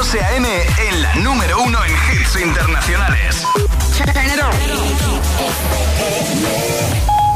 [0.00, 0.48] José A.M.
[0.88, 3.44] en la número uno en hits internacionales.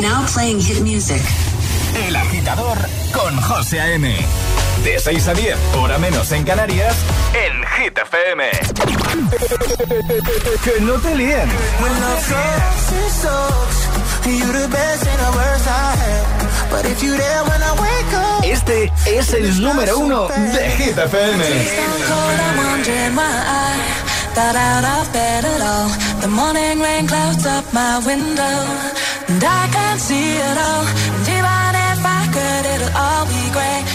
[0.01, 1.21] Now playing hit music.
[2.06, 2.79] El agitador
[3.12, 4.16] con José A.M.
[4.83, 6.95] De 6 a 10, hora menos en Canarias,
[7.33, 8.51] en Hit FM.
[10.65, 11.49] que no te líen.
[18.43, 21.45] Este es el número uno de Hit FM.
[24.34, 25.89] Got out of bed at all.
[26.20, 28.59] The morning rain clouds up my window.
[29.29, 30.84] And I can't see it all.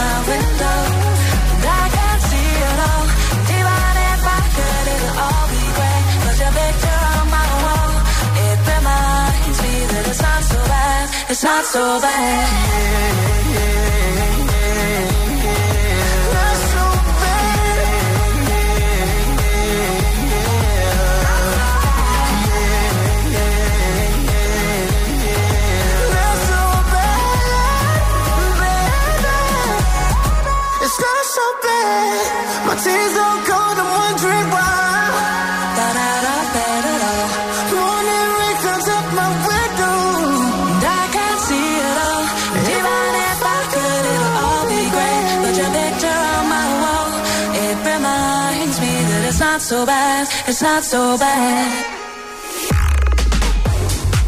[0.00, 0.78] my window.
[1.60, 1.84] And I
[2.28, 2.50] see
[4.94, 6.04] it'll all be great.
[6.42, 7.26] Your picture on
[8.48, 11.04] it reminds me that it's not so bad.
[11.32, 12.48] It's not so bad.
[13.56, 13.79] Yeah,
[49.70, 50.26] so bad.
[50.48, 51.70] It's not so bad.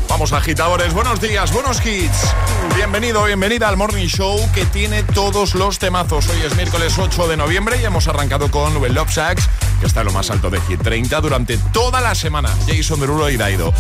[0.08, 2.32] Vamos agitadores, buenos días, buenos hits.
[2.74, 6.28] Bienvenido, bienvenida al Morning Show que tiene todos los temazos.
[6.28, 9.48] Hoy es miércoles 8 de noviembre y hemos arrancado con Well Love Sacks,
[9.80, 12.48] que está en lo más alto de Hit 30 durante toda la semana.
[12.66, 13.72] Jason Derulo y Daido.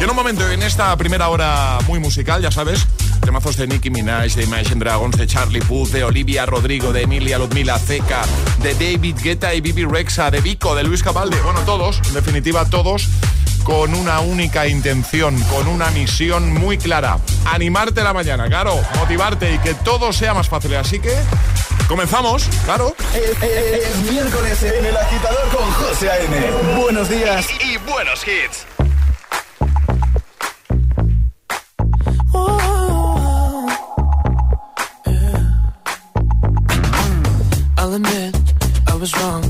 [0.00, 2.86] Y en un momento, en esta primera hora muy musical, ya sabes,
[3.20, 7.38] temazos de Nicki Minaj, de Imagine Dragons, de Charlie Puth, de Olivia Rodrigo, de Emilia
[7.38, 8.22] Ludmila Zeca,
[8.62, 11.40] de David Guetta y Bibi Rexa, de Vico, de Luis Cabalde.
[11.42, 13.08] Bueno, todos, en definitiva, todos
[13.68, 17.18] con una única intención, con una misión muy clara.
[17.44, 20.74] Animarte la mañana, claro, motivarte y que todo sea más fácil.
[20.74, 21.12] Así que
[21.86, 22.96] comenzamos, claro.
[23.14, 26.80] Es, miércoles en el agitador con José A.M.
[26.80, 28.64] Buenos días y, y buenos hits.
[37.76, 38.34] I'll admit
[38.86, 39.44] I was wrong.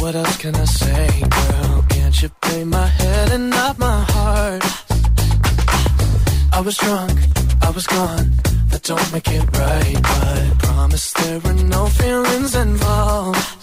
[0.00, 0.99] What else can I say,
[6.70, 7.18] was drunk,
[7.62, 8.30] I was gone.
[8.68, 13.59] That don't make it right, but promise there were no feelings involved.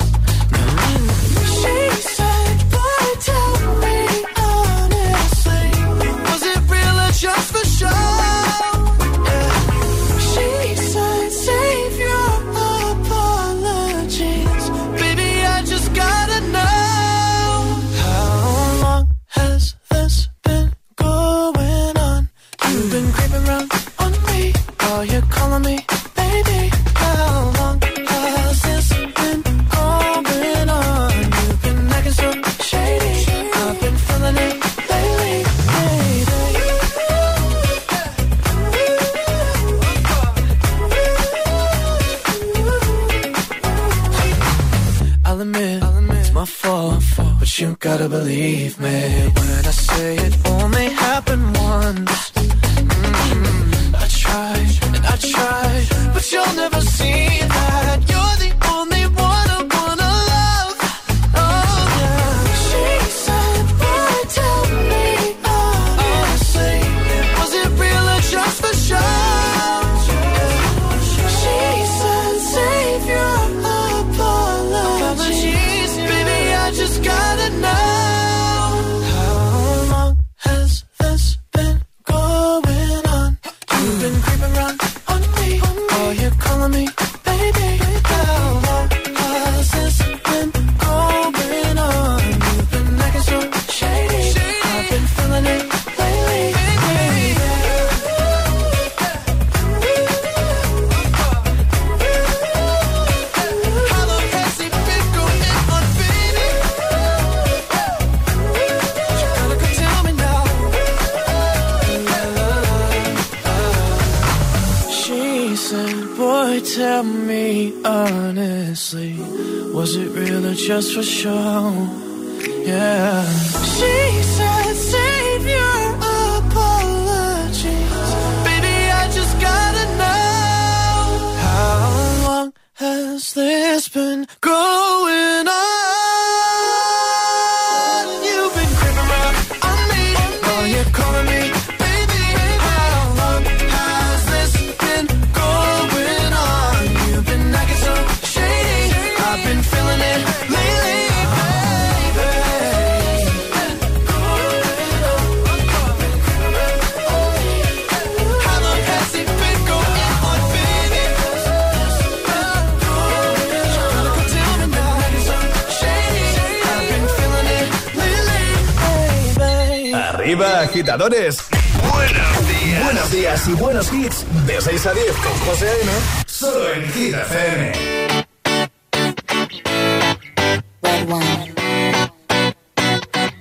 [170.87, 171.43] agitadores.
[171.91, 172.83] Buenos días.
[172.83, 174.25] Buenos días y buenos hits.
[174.45, 175.91] De 6 a 10 con José A.M.
[176.25, 177.73] Solo en Hit FM.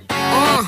[0.09, 0.63] Uh,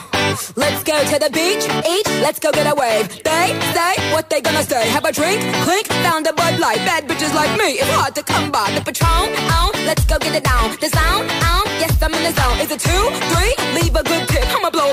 [0.55, 3.09] let's go to the beach, eat, let's go get a wave.
[3.23, 4.87] They say what they gonna say.
[4.89, 6.77] Have a drink, clink, found a Bud Light.
[6.85, 8.71] Bad bitches like me, it's hard to come by.
[8.71, 10.77] The Patron, on, let's go get it down.
[10.79, 12.57] The sound, on, yes, I'm in the zone.
[12.59, 13.03] Is it two,
[13.35, 13.81] three?
[13.81, 14.28] Leave a good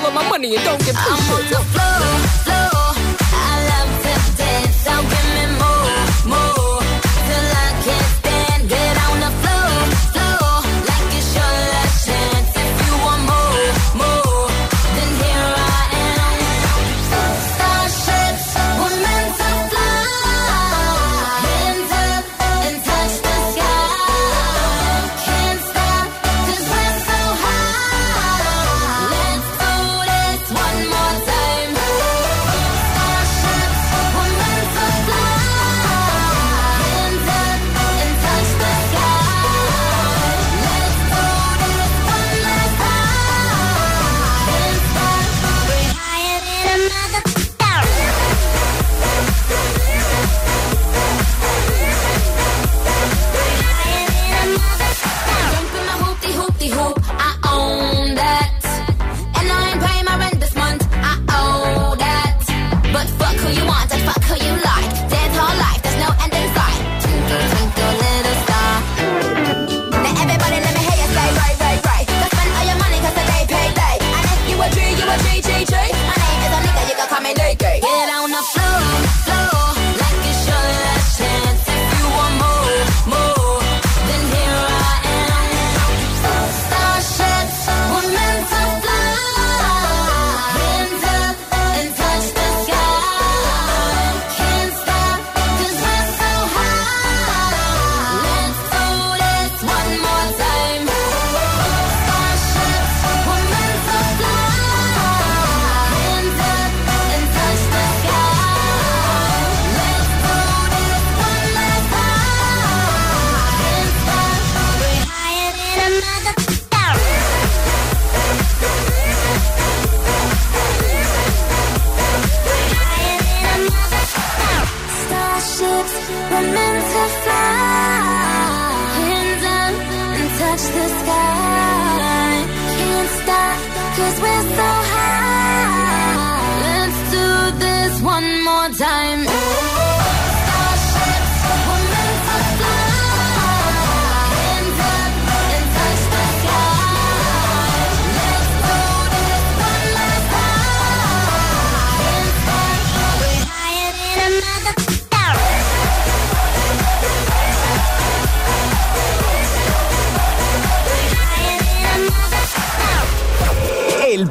[0.06, 1.95] all of my money and don't get pushed.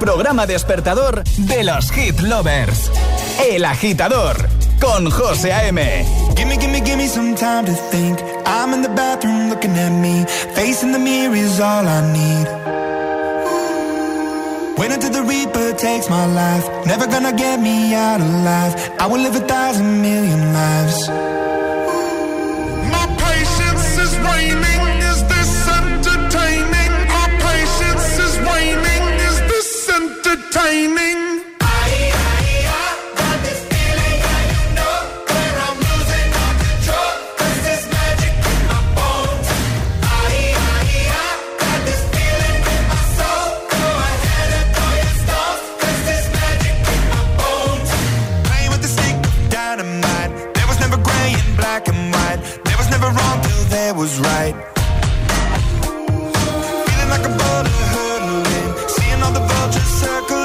[0.05, 2.91] Programa despertador de los hit lovers.
[3.49, 4.35] El agitador
[4.79, 5.81] con José A.M.
[6.35, 8.19] Gimme, gimme, gimme some time to think.
[8.45, 10.23] I'm in the bathroom looking at me.
[10.53, 12.47] Facing the mirror is all I need.
[14.77, 16.69] Wait until the Reaper takes my life.
[16.85, 18.75] Never gonna get me out alive.
[18.99, 21.44] I will live a thousand million lives.
[59.85, 60.44] circle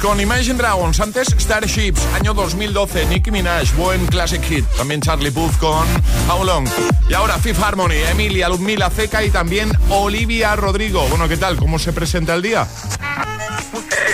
[0.00, 5.56] Con Imagine Dragons, antes Starships, año 2012, Nicki Minaj, buen classic hit, también Charlie Puth
[5.58, 5.86] con
[6.28, 6.68] How Long,
[7.08, 11.06] y ahora Fifth Harmony, Emilia, Ludmila Ceca y también Olivia Rodrigo.
[11.08, 11.56] Bueno, ¿qué tal?
[11.56, 12.66] ¿Cómo se presenta el día?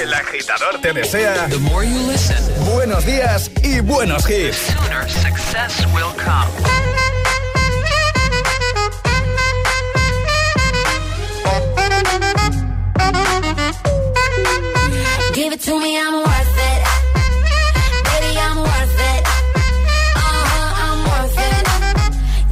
[0.01, 1.49] El agitador te desea
[2.73, 4.75] buenos días y buenos hits.
[6.97, 7.04] it
[15.65, 16.81] to me, I'm worth it.
[18.05, 19.23] Baby, I'm worth it.
[20.15, 21.65] Uh-huh, I'm worth it.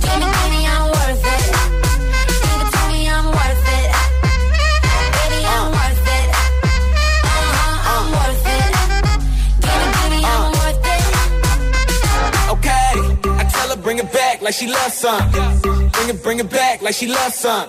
[0.01, 1.45] Give me, give me, I'm worth it.
[2.57, 3.89] It to me, I'm worth it.
[5.17, 6.29] Baby, I'm worth it.
[7.37, 8.71] Uh-huh, I'm worth it.
[9.61, 11.05] Give give me, I'm worth it.
[12.55, 12.93] Okay,
[13.29, 15.31] I tell her bring it back like she loves some.
[15.93, 17.69] Bring it, bring it back like she loves some.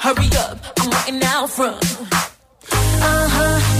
[0.00, 1.76] Hurry up, I'm waiting out front.
[2.72, 3.79] Uh huh,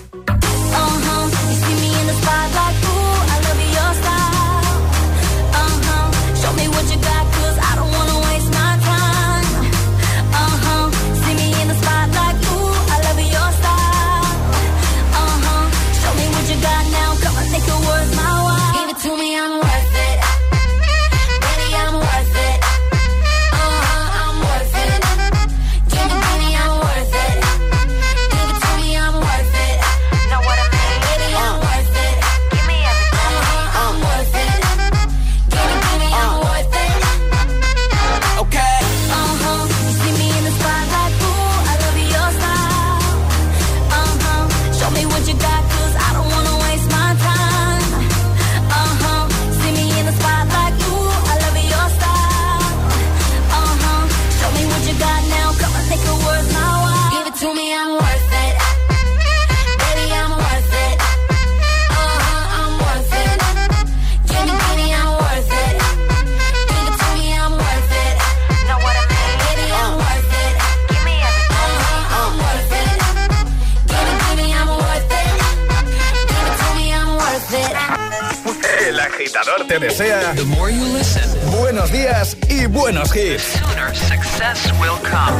[79.71, 83.53] te desea The more you listen, buenos días y buenos hits.
[83.53, 85.31] The success will come.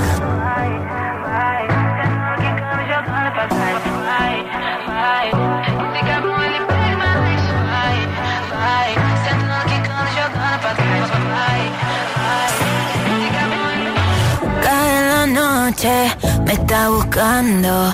[14.63, 16.15] Cada noche
[16.45, 17.93] me está buscando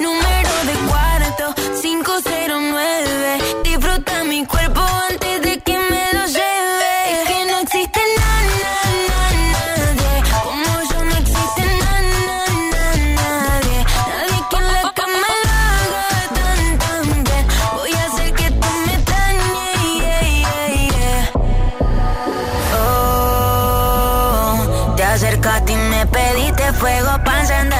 [0.00, 3.38] número de cuarto, 509.
[3.64, 7.12] Disfruta mi cuerpo antes de que me lo lleve.
[7.12, 8.74] Es que no existe na, na,
[9.08, 9.22] na,
[9.54, 10.12] nadie.
[10.44, 11.92] Como yo no existe na,
[12.26, 12.38] na,
[12.72, 12.84] na,
[13.18, 13.78] nadie.
[14.10, 17.44] Nadie que en la cama lo haga tan, tan bien.
[17.76, 20.50] Voy a hacer que tú me dañes.
[23.62, 27.79] Oh, te acercaste y me pediste fuego para encender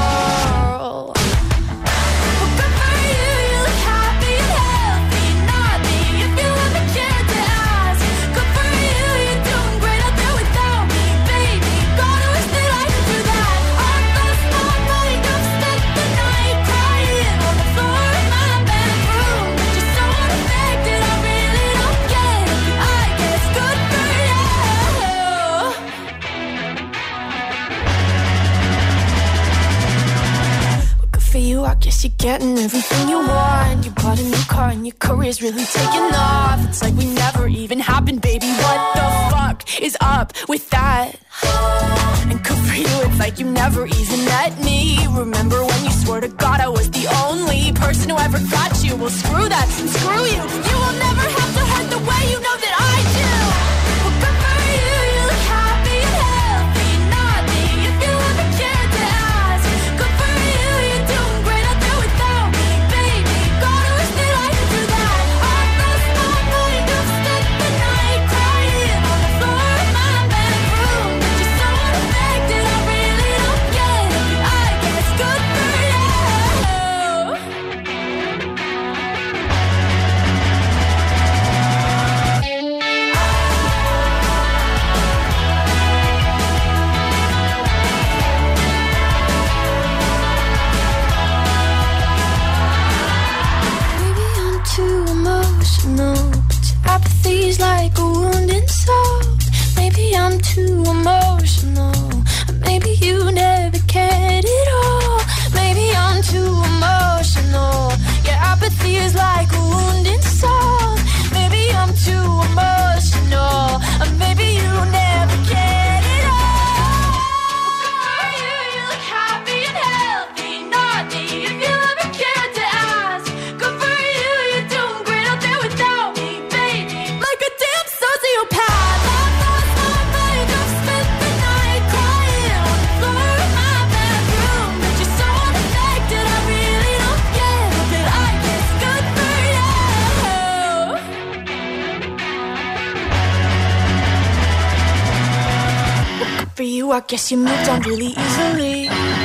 [35.51, 36.69] Really taking off.
[36.69, 38.47] It's like we never even happened, baby.
[38.47, 40.69] What the fuck is up with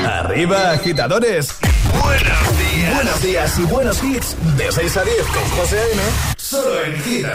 [0.06, 1.54] Arriba, agitadores.
[2.02, 2.94] Buenos días.
[2.94, 4.36] Buenos días y buenos hits.
[4.56, 6.35] De 6 a 10 con José A.M.
[6.48, 7.26] Solo en Hit.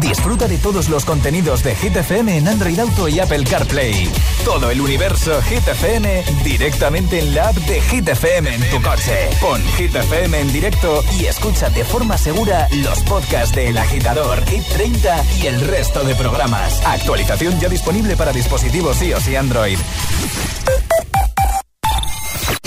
[0.00, 4.08] Disfruta de todos los contenidos de Hit FM en Android Auto y Apple CarPlay.
[4.44, 9.30] Todo el universo Hit FM directamente en la app de Hit FM en tu coche.
[9.40, 14.46] Pon Hit FM en directo y escucha de forma segura los podcasts de El Agitador,
[14.46, 16.80] Hit 30 y el resto de programas.
[16.86, 19.78] Actualización ya disponible para dispositivos iOS y Android.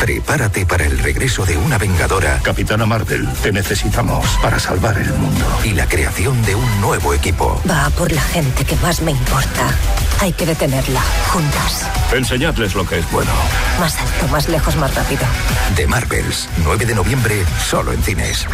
[0.00, 2.38] Prepárate para el regreso de una vengadora.
[2.42, 5.44] Capitana Marvel, te necesitamos para salvar el mundo.
[5.64, 7.60] Y la creación de un nuevo equipo.
[7.68, 9.70] Va por la gente que más me importa.
[10.20, 11.00] Hay que detenerla,
[11.32, 11.88] juntas.
[12.12, 13.32] Enseñadles lo que es bueno.
[13.80, 15.22] Más alto, más lejos, más rápido.
[15.76, 18.46] The Marvels, 9 de noviembre, solo en cines.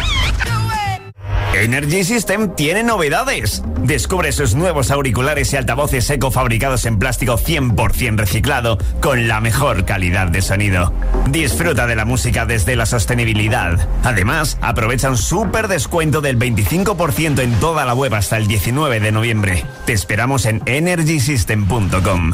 [1.53, 3.63] Energy System tiene novedades.
[3.83, 9.85] Descubre sus nuevos auriculares y altavoces eco fabricados en plástico 100% reciclado con la mejor
[9.85, 10.93] calidad de sonido.
[11.29, 13.87] Disfruta de la música desde la sostenibilidad.
[14.03, 19.11] Además, aprovecha un súper descuento del 25% en toda la web hasta el 19 de
[19.11, 19.63] noviembre.
[19.85, 22.33] Te esperamos en energysystem.com.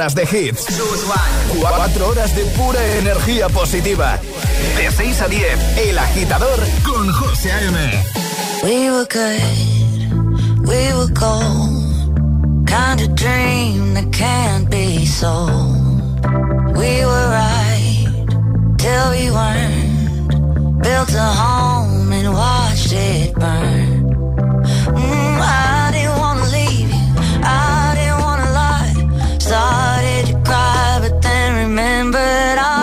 [0.00, 0.64] horas de hits.
[1.60, 4.18] 4 horas de pura energía positiva.
[4.76, 7.76] De 6 a 10, El Agitador con José A.M.
[8.62, 12.66] We were good, we were cold.
[12.66, 15.06] Kind of dream that can't be.
[16.76, 18.08] We were right
[18.78, 20.82] till we weren't.
[20.82, 23.79] Built a home and watched it burn.
[31.80, 32.79] remembered all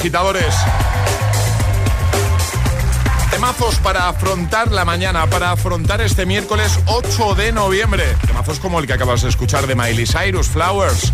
[0.00, 0.54] agitadores.
[3.30, 8.04] Temazos para afrontar la mañana, para afrontar este miércoles 8 de noviembre.
[8.26, 11.12] Temazos como el que acabas de escuchar de Miley Cyrus, Flowers.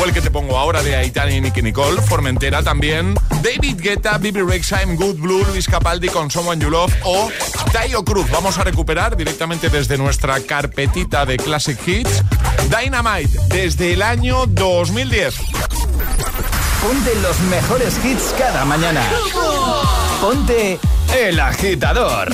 [0.00, 3.14] O el que te pongo ahora de Aitani y Nicky Nicole, Formentera también.
[3.40, 7.30] David Guetta, Bibi Rexheim, Good Blue, Luis Capaldi con Someone You Love o
[7.70, 8.28] Tayo Cruz.
[8.32, 12.24] Vamos a recuperar directamente desde nuestra carpetita de Classic Hits.
[12.68, 15.51] Dynamite, desde el año 2010.
[16.82, 19.02] Ponte los mejores hits cada mañana.
[20.20, 20.80] Ponte
[21.16, 22.28] El Agitador.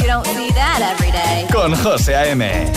[1.52, 2.72] Con José A.M.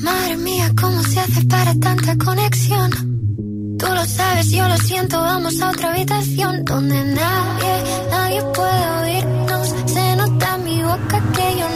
[0.00, 2.90] Madre mía, ¿cómo se hace para tanta conexión?
[3.80, 9.74] Tú lo sabes, yo lo siento, vamos a otra habitación donde nadie, nadie puede oírnos.
[9.86, 11.75] Se nota en mi boca que yo no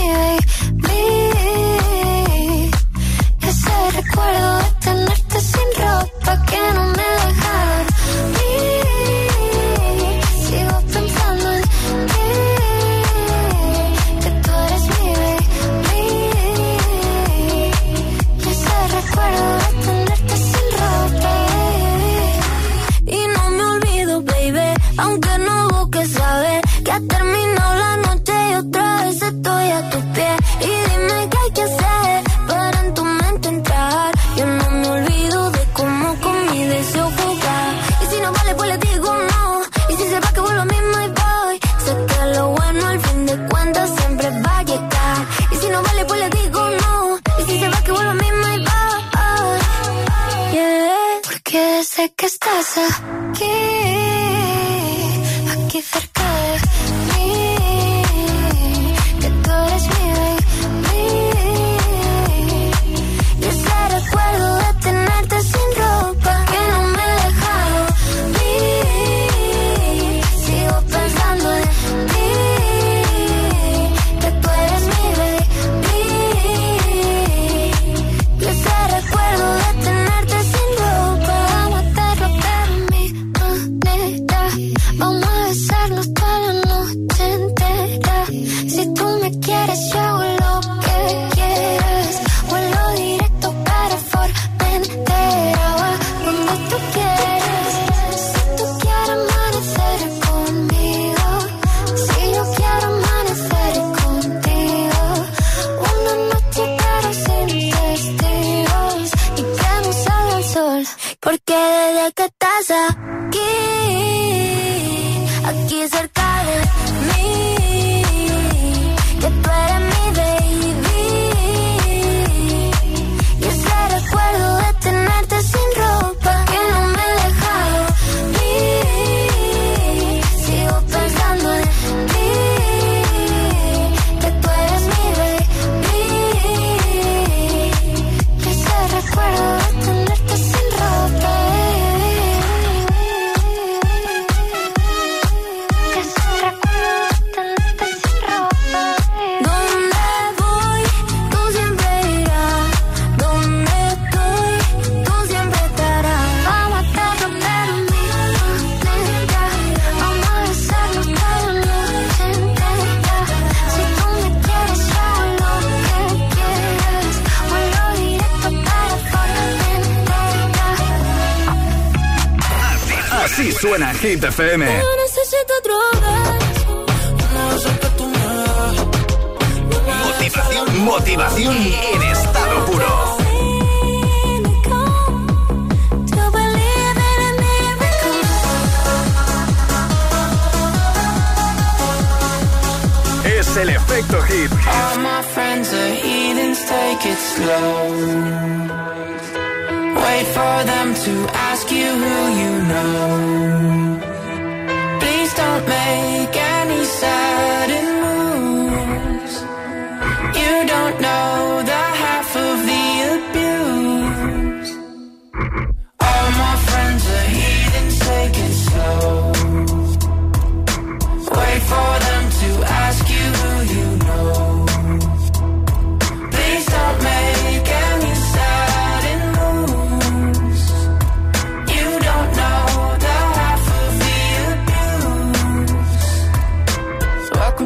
[174.11, 174.80] Hit FM.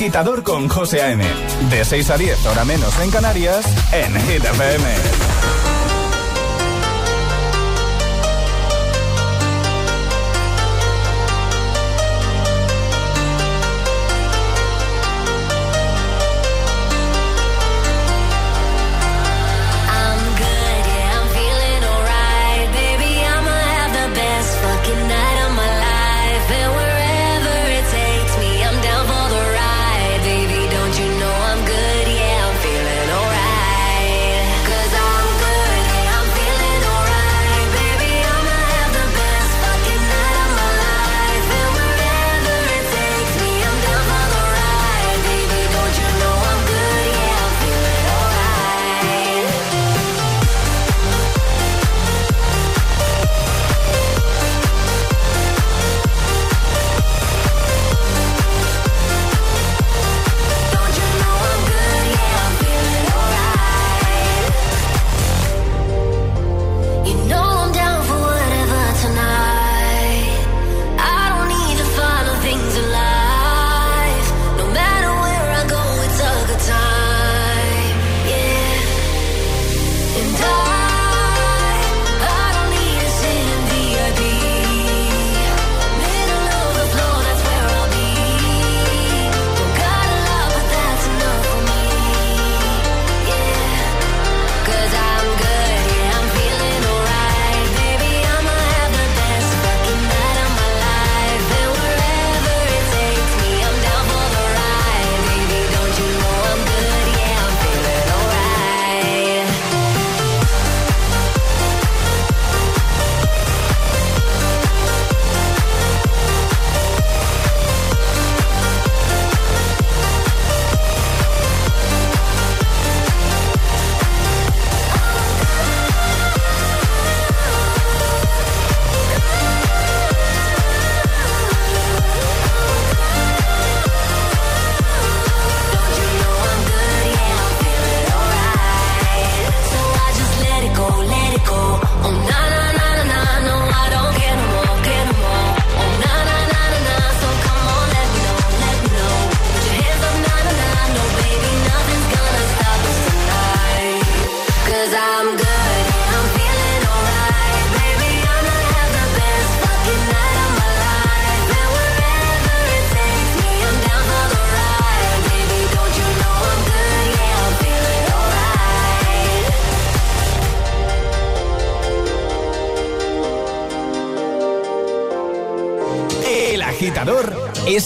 [0.00, 1.22] Agitador con José A.M.
[1.68, 5.59] De 6 a 10, hora menos en Canarias, en Hit FM.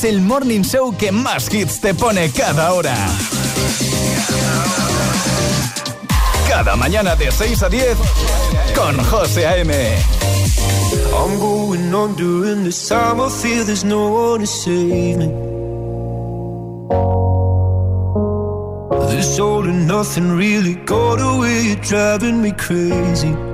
[0.04, 2.94] El morning show que más hits te pone cada hora.
[6.48, 7.96] Cada mañana de 6 a 10
[8.74, 9.72] con José A.M.
[11.12, 13.20] I'm going on during this time.
[13.20, 15.26] I feel there's no one to save me.
[19.10, 23.53] This all and nothing really got away, driving me crazy.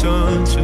[0.00, 0.62] to.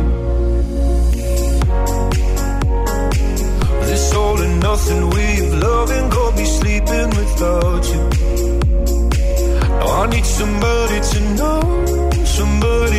[3.86, 8.02] This all and nothing of loving got me sleeping without you.
[9.78, 11.60] Now I need somebody to know,
[12.24, 12.95] somebody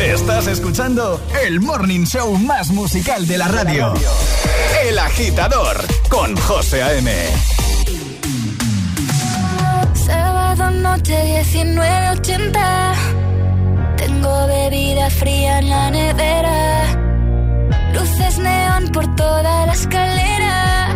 [0.00, 3.94] Estás escuchando el morning show más musical de la radio.
[4.84, 5.76] El agitador
[6.08, 7.12] con José A.M.
[9.94, 12.94] Sábado noche 1980.
[13.96, 16.84] Tengo bebida fría en la nevera.
[17.92, 20.88] Luces neón por toda la escalera.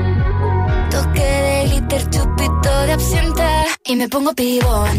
[0.90, 3.66] Toque de glitter, chupito de absenta.
[3.84, 4.98] Y me pongo pibón.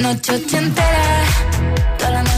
[0.00, 1.04] Noche ochentera
[1.98, 2.37] Toda la noche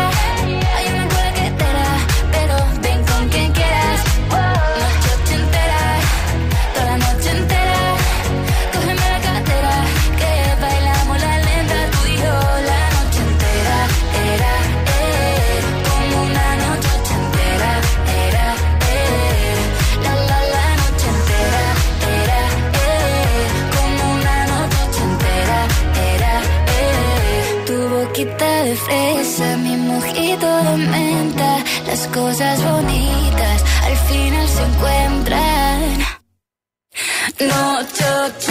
[32.11, 35.99] cosas bonitas al final se encuentran.
[37.39, 38.50] No, yo, yo.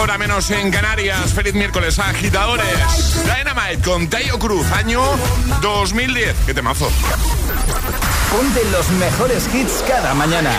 [0.00, 1.34] hora menos en Canarias.
[1.34, 2.64] Feliz miércoles, agitadores.
[3.22, 5.02] Dynamite con Tayo Cruz, año
[5.60, 6.36] 2010.
[6.46, 6.90] ¡Qué temazo!
[8.30, 10.52] Ponte los mejores hits cada mañana.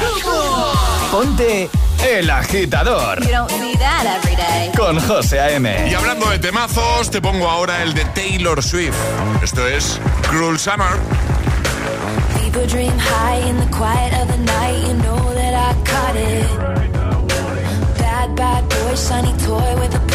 [1.12, 1.70] Ponte
[2.08, 3.20] El Agitador.
[4.78, 5.90] Con José A.M.
[5.90, 8.96] Y hablando de temazos, te pongo ahora el de Taylor Swift.
[9.42, 10.92] Esto es Cruel Summer.
[18.92, 20.11] toy, shiny toy with a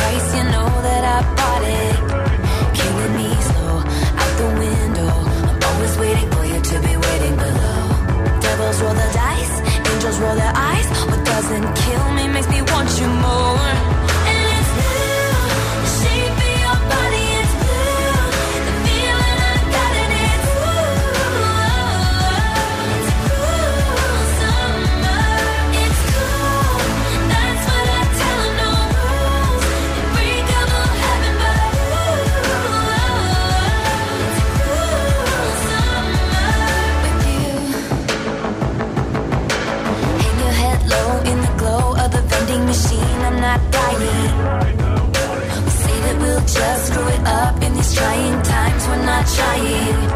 [49.35, 50.09] trying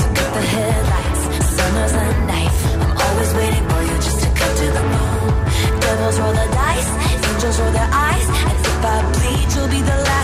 [0.00, 1.22] to cut the headlights,
[1.56, 2.60] summer's a knife.
[2.82, 5.80] I'm always waiting for you just to cut to the bone.
[5.80, 6.90] Devils roll the dice,
[7.28, 8.26] angels roll their eyes.
[8.48, 10.23] And if I bleed, you'll be the last.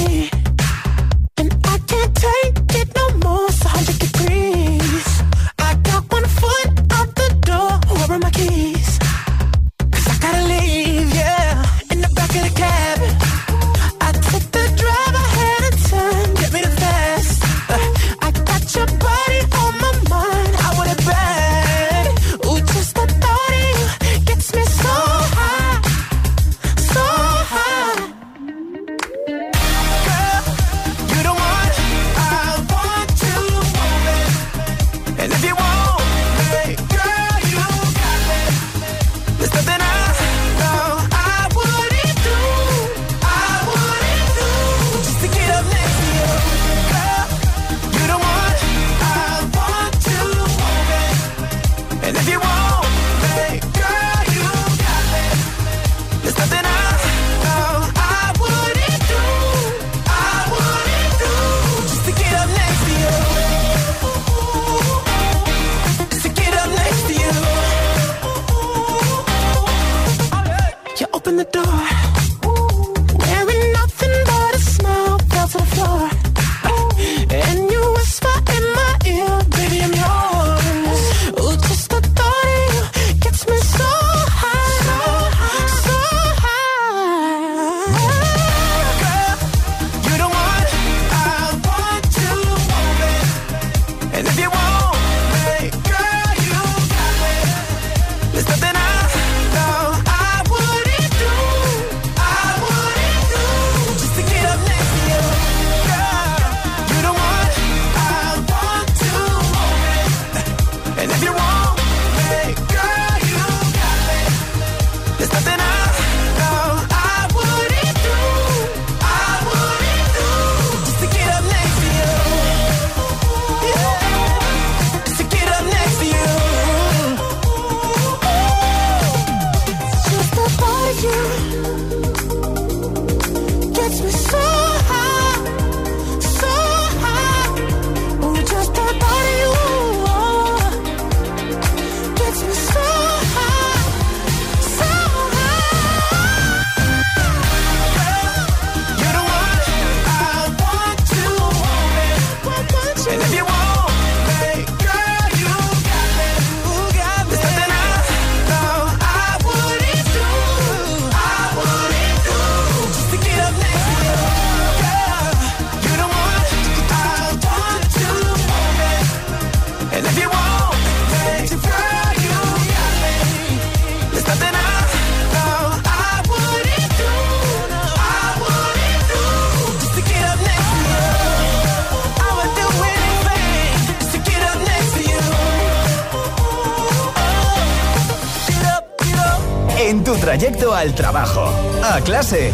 [190.69, 191.49] Al trabajo,
[191.83, 192.51] a clase.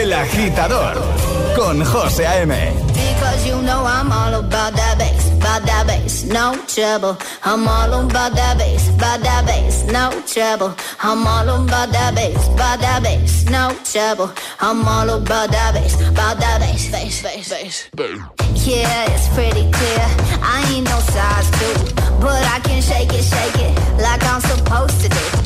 [0.00, 0.96] El agitador
[1.56, 2.54] con José A.M.
[2.94, 7.16] Because you know I'm all about that bass, about that bass, no trouble.
[7.42, 10.74] I'm all about that bass, about that bass, no trouble.
[11.00, 14.30] I'm all about that bass, about that bass, no trouble.
[14.60, 17.88] I'm all about that bass, about that bass, bass, bass, bass.
[18.66, 20.06] Yeah, it's pretty clear.
[20.42, 25.00] I ain't no size two, but I can shake it, shake it like I'm supposed
[25.02, 25.45] to do.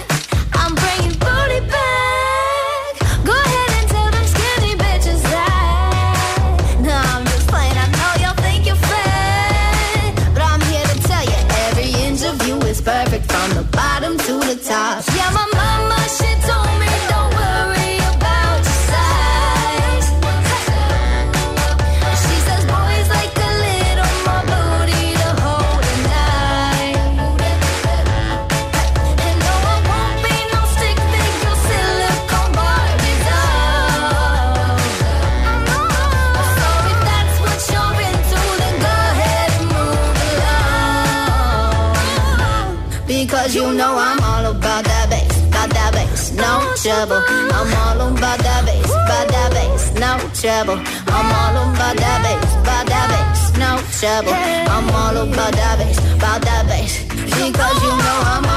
[50.41, 50.81] trouble.
[51.05, 54.33] I'm all about that bass, about that bass, no trouble.
[54.33, 57.03] I'm all about that bass, about that bass.
[57.13, 58.50] Because you know I'm